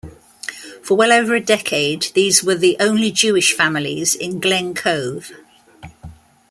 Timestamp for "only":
2.79-3.11